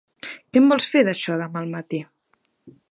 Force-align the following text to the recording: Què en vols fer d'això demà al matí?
Què 0.53 0.61
en 0.61 0.69
vols 0.71 0.87
fer 0.93 1.03
d'això 1.11 1.37
demà 1.43 1.63
al 1.63 1.71
matí? 1.77 2.03